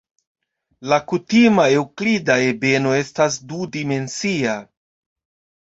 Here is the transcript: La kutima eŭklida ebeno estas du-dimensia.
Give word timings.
La 0.93 0.97
kutima 1.11 1.65
eŭklida 1.81 2.39
ebeno 2.47 2.95
estas 3.03 3.39
du-dimensia. 3.55 4.59